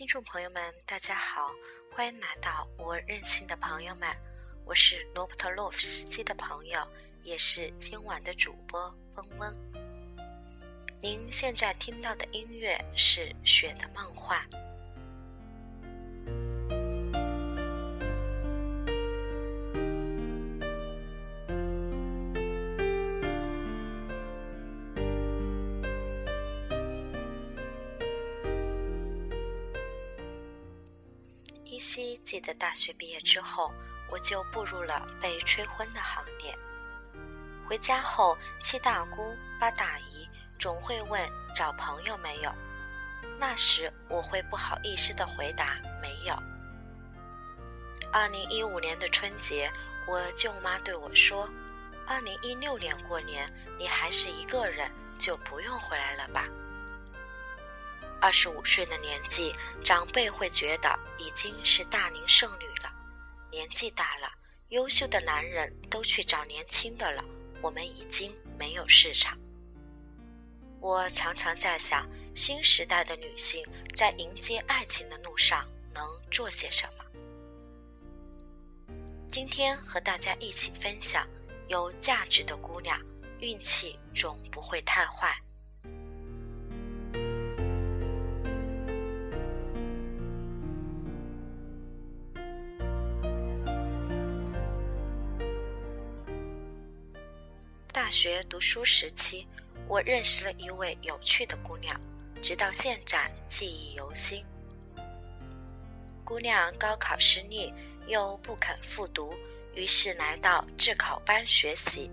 [0.00, 1.50] 听众朋友们，大家好，
[1.92, 4.08] 欢迎来到我任性的朋友们，
[4.64, 6.80] 我是罗伯特洛夫斯基的朋友，
[7.22, 9.54] 也是今晚的主播风温。
[11.02, 14.42] 您现在听到的音乐是《雪的漫画》。
[32.40, 33.72] 在大学毕业之后，
[34.10, 36.56] 我就步入了被催婚的行列。
[37.68, 41.20] 回家后，七大姑八大姨总会问
[41.54, 42.52] 找朋友没有，
[43.38, 46.34] 那时我会不好意思的回答没有。
[48.12, 49.70] 二零一五年的春节，
[50.08, 51.48] 我舅妈对我说
[52.08, 56.48] ：“二零一六年过年，你还是一个人，就不用回来了吧。”
[58.20, 62.90] 二十五岁的年纪，长辈会觉得已经是大龄剩女了。
[63.50, 64.32] 年纪大了，
[64.70, 67.22] 优秀的男人都去找年轻的了，
[67.60, 69.38] 我们已经没有市场。
[70.80, 73.62] 我常常在想，新时代的女性
[73.94, 77.04] 在迎接爱情的路上能做些什么？
[79.30, 81.28] 今天和大家一起分享：
[81.68, 82.98] 有价值的姑娘，
[83.40, 85.36] 运气总不会太坏。
[98.02, 99.46] 大学读书时期，
[99.86, 102.00] 我认识了一位有趣的姑娘，
[102.40, 104.42] 直到现在记忆犹新。
[106.24, 107.70] 姑娘高考失利，
[108.06, 109.34] 又不肯复读，
[109.74, 112.10] 于是来到自考班学习。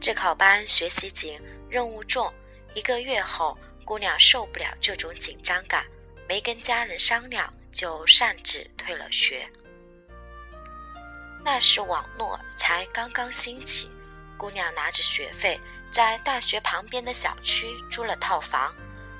[0.00, 1.36] 自考班学习紧，
[1.68, 2.32] 任务重，
[2.74, 5.84] 一个月后，姑娘受不了这种紧张感，
[6.28, 9.50] 没跟家人商量，就擅自退了学。
[11.44, 13.90] 那时网络才刚刚兴起，
[14.36, 15.60] 姑娘拿着学费
[15.90, 18.74] 在大学旁边的小区租了套房，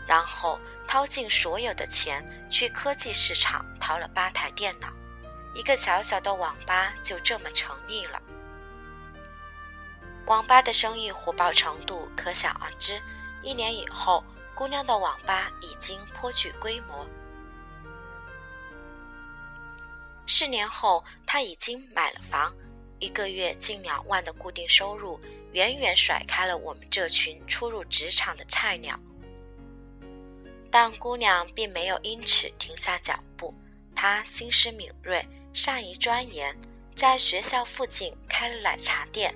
[0.06, 4.88] 然后掏尽所有的钱去科技市场淘了八台电脑，
[5.54, 8.20] 一个小小的网吧就这么成立了。
[10.26, 13.00] 网吧的生意火爆程度可想而知，
[13.42, 14.22] 一年以后，
[14.54, 17.06] 姑娘的网吧已经颇具规模。
[20.30, 22.54] 四年后，他已经买了房，
[22.98, 25.18] 一个月近两万的固定收入，
[25.52, 29.00] 远远甩开了我们这群初入职场的菜鸟。
[30.70, 33.54] 但姑娘并没有因此停下脚步，
[33.94, 36.54] 她心思敏锐，善于钻研，
[36.94, 39.34] 在学校附近开了奶茶店。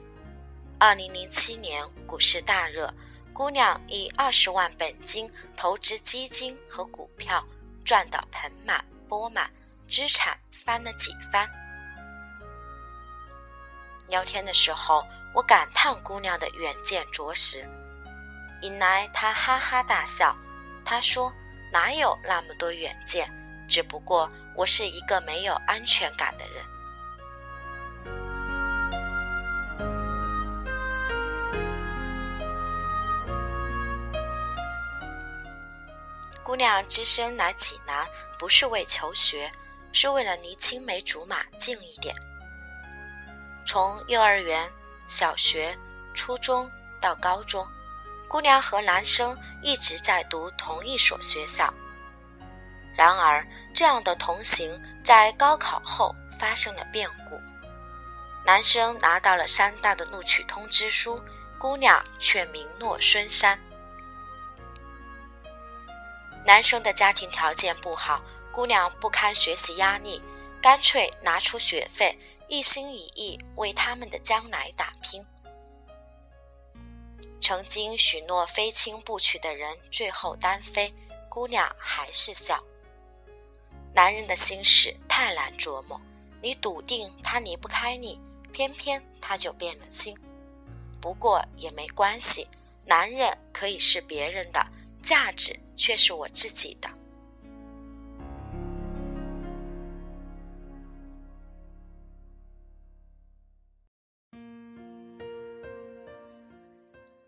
[0.78, 2.92] 二零零七年股市大热，
[3.32, 7.42] 姑娘以二十万本金投资基金和股票，
[7.82, 9.50] 赚到盆满钵满。
[9.92, 11.46] 资产翻了几番。
[14.08, 17.68] 聊天的时候，我感叹姑娘的远见卓识，
[18.62, 20.34] 引来她哈哈大笑。
[20.82, 21.30] 她说
[21.70, 23.30] ：“哪有那么多远见？
[23.68, 26.64] 只不过我是一个没有安全感的人。”
[36.42, 39.52] 姑娘只身来济南，不是为求学。
[39.92, 42.14] 是为了离青梅竹马近一点。
[43.66, 44.68] 从幼儿园、
[45.06, 45.76] 小学、
[46.14, 46.70] 初中
[47.00, 47.66] 到高中，
[48.28, 51.72] 姑娘和男生一直在读同一所学校。
[52.96, 57.40] 然而，这样的同行在高考后发生了变故。
[58.44, 61.22] 男生拿到了山大的录取通知书，
[61.58, 63.58] 姑娘却名落孙山。
[66.44, 68.20] 男生的家庭条件不好。
[68.52, 70.20] 姑娘不堪学习压力，
[70.60, 72.16] 干脆拿出学费，
[72.48, 75.24] 一心一意为他们的将来打拼。
[77.40, 80.92] 曾经许诺非亲不娶的人，最后单飞，
[81.30, 82.62] 姑娘还是笑。
[83.94, 86.00] 男人的心事太难琢磨，
[86.40, 88.20] 你笃定他离不开你，
[88.52, 90.16] 偏偏他就变了心。
[91.00, 92.46] 不过也没关系，
[92.84, 94.64] 男人可以是别人的，
[95.02, 96.88] 价值却是我自己的。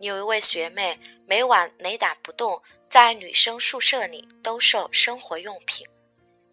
[0.05, 5.87] 有一位学妹，每晚雷打不动，在女生宿舍里兜售生活用品，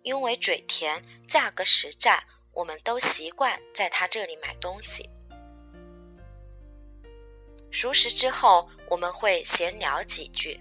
[0.04, 5.10] 因为嘴甜，价格实在，我们都习惯在她这里买东西。
[7.72, 10.58] 熟识之后，我们会闲聊几句。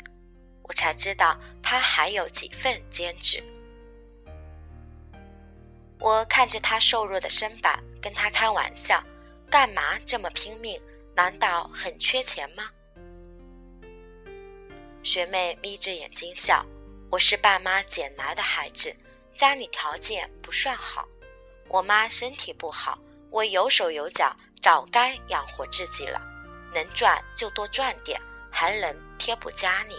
[0.64, 3.40] 我才知道她还有几份兼职。
[6.00, 9.00] 我看着她瘦弱的身板，跟她开玩笑
[9.48, 10.82] ：“干嘛这么拼命？
[11.14, 12.68] 难道很缺钱吗？”
[15.02, 16.62] 学妹眯着眼睛笑
[17.10, 18.94] ：“我是爸妈捡来的孩子，
[19.34, 21.08] 家里条件不算好。
[21.68, 22.98] 我妈身体不好，
[23.30, 26.20] 我有手有脚，早该养活自己了。
[26.74, 28.20] 能赚就多赚点，
[28.50, 29.96] 还能贴补家里。”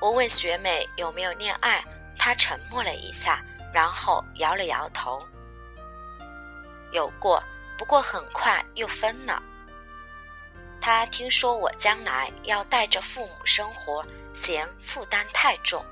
[0.00, 1.84] 我问学妹有没有恋爱，
[2.18, 5.22] 她沉默了一下，然后摇了摇头
[6.90, 7.42] ：“有过，
[7.76, 9.42] 不过很快又分了。”
[10.80, 15.84] 他听说我将来要带着父母生活，嫌负担太重。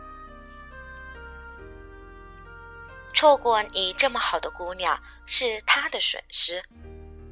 [3.12, 6.62] 错过你这么好的姑娘是他的损失。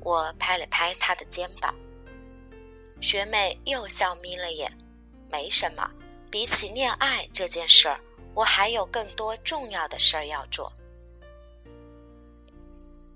[0.00, 1.74] 我拍了拍他的肩膀，
[3.00, 4.70] 学妹又笑眯了眼。
[5.30, 5.90] 没什么，
[6.30, 7.98] 比起恋爱这件事儿，
[8.34, 10.72] 我还有更多重要的事儿要做。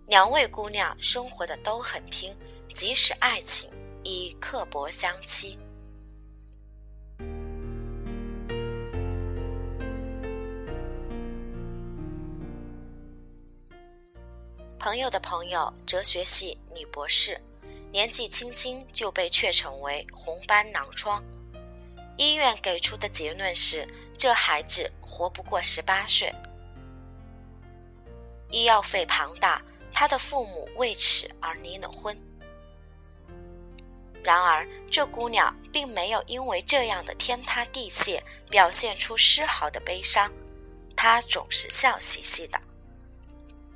[0.06, 2.35] 两位姑娘生活的都很拼，
[2.73, 3.70] 即使爱情。
[4.03, 5.59] 以刻薄相欺。
[14.79, 17.39] 朋友的朋友，哲学系女博士，
[17.93, 21.23] 年纪轻轻就被确诊为红斑狼疮，
[22.17, 23.87] 医院给出的结论是
[24.17, 26.33] 这孩子活不过十八岁。
[28.50, 29.61] 医药费庞大，
[29.93, 32.17] 他的父母为此而离了婚。
[34.25, 40.31] 然而，这姑娘并没有因为这样的天塌地陷表现出丝毫的悲伤，
[40.97, 42.61] 她总是笑嘻嘻的。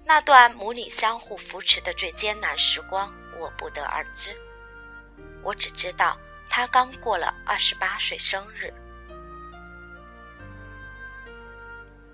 [0.05, 4.37] 那段母女相互扶持的最艰难时光，我不得而知。
[5.43, 6.19] 我只知道
[6.51, 8.75] 她刚过了二十八岁生日。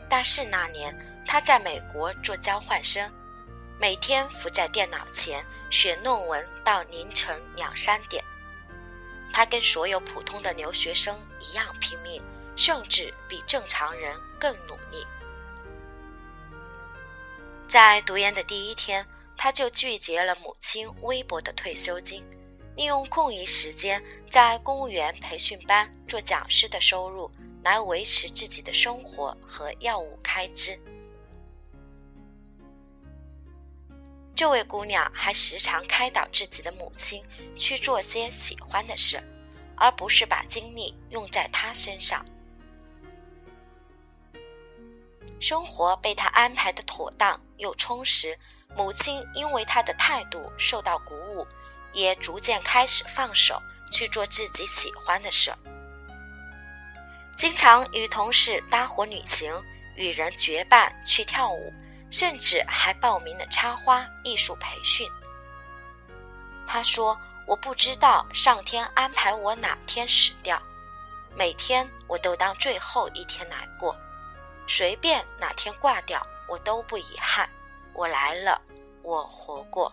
[0.08, 0.94] 大四那年，
[1.26, 3.10] 她在美国做交换生。
[3.80, 8.24] 每天伏在电脑前写论文到凌晨两三点，
[9.32, 12.20] 他跟所有普通的留学生一样拼命，
[12.56, 15.06] 甚至比正常人更努力。
[17.68, 22.24] 在读研的第一天，他就拒绝了母亲微薄的退休金，
[22.74, 27.30] 利用空余时间在公务员培训班做讲师的收入
[27.62, 30.76] 来维持自己的生活和药物开支。
[34.38, 37.24] 这位姑娘还时常开导自己的母亲
[37.56, 39.20] 去做些喜欢的事，
[39.74, 42.24] 而不是把精力用在她身上。
[45.40, 48.38] 生活被她安排的妥当又充实，
[48.76, 51.44] 母亲因为她的态度受到鼓舞，
[51.92, 55.52] 也逐渐开始放手去做自己喜欢的事，
[57.36, 59.52] 经常与同事搭伙旅行，
[59.96, 61.74] 与人结伴去跳舞。
[62.10, 65.08] 甚至还报名了插花艺术培训。
[66.66, 70.60] 他说：“我不知道上天安排我哪天死掉，
[71.34, 73.96] 每天我都当最后一天来过，
[74.66, 77.48] 随便哪天挂掉我都不遗憾。
[77.94, 78.60] 我来了，
[79.02, 79.92] 我活过。”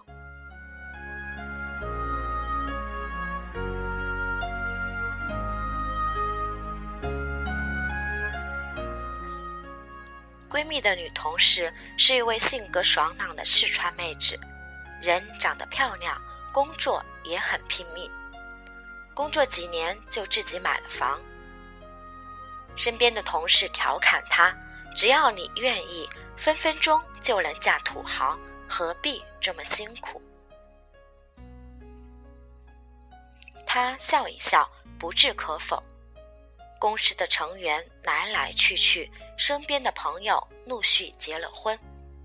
[10.55, 14.39] 闺蜜的女同事是一位性格爽朗的四川妹子，
[15.01, 16.17] 人长得漂亮，
[16.53, 18.09] 工作也很拼命。
[19.13, 21.19] 工作几年就自己买了房。
[22.73, 24.55] 身边的同事调侃她
[24.95, 26.07] ：“只要你愿意，
[26.37, 30.21] 分分钟就能嫁土豪，何必这么辛苦？”
[33.67, 34.65] 她笑一笑，
[34.97, 35.83] 不置可否。
[36.79, 41.77] 公司的成员来来去去，身边的朋友陆续结了婚，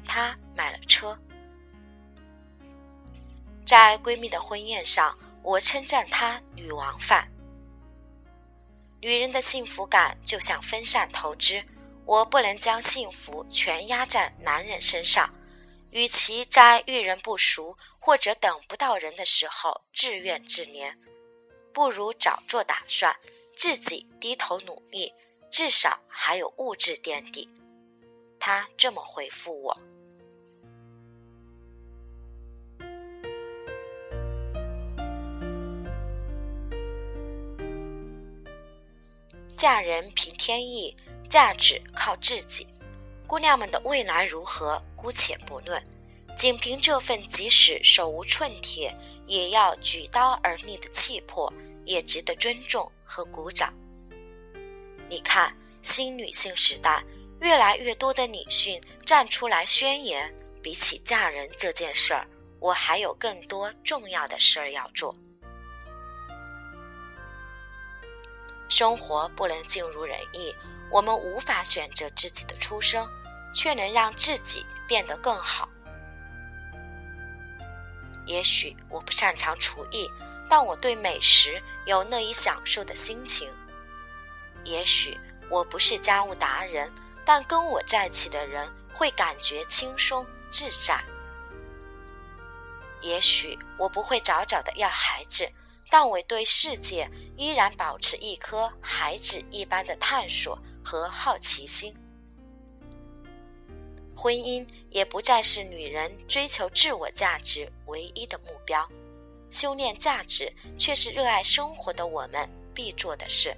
[0.04, 1.18] 她买了车。
[3.64, 7.30] 在闺蜜的婚宴上，我称赞她“女王范”。
[9.00, 11.62] 女人的幸福感就像分散投资，
[12.04, 15.32] 我不能将幸福全压在男人身上。
[15.90, 20.94] 与其在遇人不淑或者等不到人的时候自怨自怜，
[21.72, 23.16] 不如早做打算。
[23.62, 25.12] 自己低头努力，
[25.50, 27.46] 至少还有物质垫底。
[28.38, 29.78] 他这么回复我。
[39.54, 40.96] 嫁人凭天意，
[41.28, 42.66] 嫁子靠自己。
[43.26, 45.84] 姑娘们的未来如何，姑且不论，
[46.34, 51.52] 仅凭这份即使手无寸铁也要举刀而立的气魄。
[51.90, 53.74] 也值得尊重和鼓掌。
[55.08, 57.02] 你看，新女性时代，
[57.40, 60.32] 越来越多的女性站出来宣言，
[60.62, 62.24] 比起嫁人这件事儿，
[62.60, 65.12] 我还有更多重要的事儿要做。
[68.68, 70.54] 生活不能尽如人意，
[70.92, 73.04] 我们无法选择自己的出生，
[73.52, 75.68] 却能让自己变得更好。
[78.26, 80.08] 也许我不擅长厨艺，
[80.50, 83.48] 但我对美食有乐意享受的心情。
[84.64, 85.16] 也许
[85.48, 86.92] 我不是家务达人，
[87.24, 91.00] 但跟我在一起的人会感觉轻松自在。
[93.00, 95.48] 也许我不会早早的要孩子，
[95.88, 101.94] 但我对世界依然保持一颗孩子一般的探索和好奇心。
[104.16, 108.86] 婚姻也不再是女人追求自我价值唯一的目标，
[109.50, 113.56] 修炼价值却是热爱生活的我们必做的事。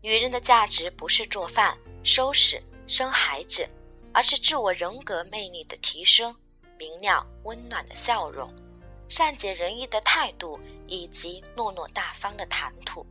[0.00, 3.68] 女人的价值不是做饭、收拾、生孩子，
[4.12, 6.34] 而是自我人格魅力的提升、
[6.76, 8.52] 明亮温暖的笑容、
[9.08, 13.06] 善解人意的态度以及落落大方的谈吐。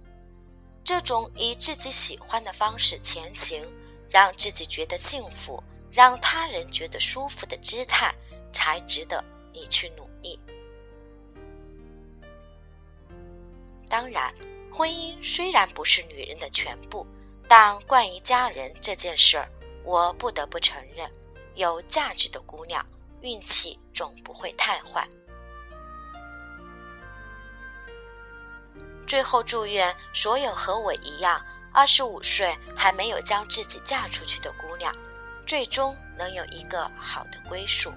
[0.83, 3.63] 这种以自己喜欢的方式前行，
[4.09, 8.13] 让自己觉得幸福，让他人觉得舒服的姿态，
[8.51, 10.39] 才值得你去努力。
[13.89, 14.33] 当然，
[14.71, 17.05] 婚姻虽然不是女人的全部，
[17.47, 19.49] 但关于家人这件事儿，
[19.83, 21.11] 我不得不承认，
[21.55, 22.85] 有价值的姑娘
[23.21, 25.07] 运气总不会太坏。
[29.05, 34.89] 最后，祝愿所有和我一样二十五岁还没有将自己嫁出去的姑娘，
[35.45, 37.91] 最终能有一个好的归宿。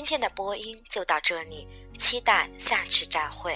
[0.00, 3.54] 今天的播音就到这里，期待下次再会。